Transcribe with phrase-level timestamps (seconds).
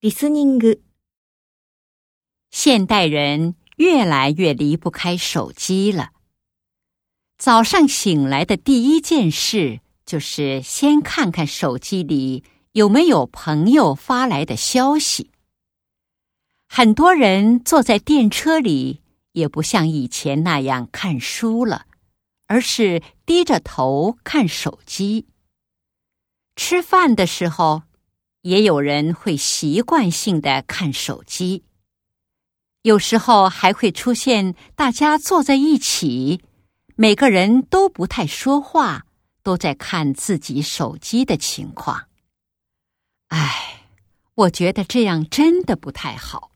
[0.00, 0.80] リスニング、
[2.50, 6.10] 现代人越来越离不开手机了。
[7.38, 15.30] 早上醒来的第一件事就是先看看手机里有没有朋友发来的消息。
[16.68, 19.02] 很多人坐在电车里，
[19.32, 21.86] 也不像以前那样看书了，
[22.46, 25.26] 而是低着头看手机。
[26.56, 27.82] 吃饭的时候，
[28.47, 31.65] 也有人会习惯性的看手机。
[32.83, 36.41] 有时候还会出现大家坐在一起，
[36.95, 39.05] 每个人都不太说话，
[39.43, 42.07] 都在看自己手机的情况。
[43.27, 43.81] 唉，
[44.35, 46.51] 我觉得这样真的不太好。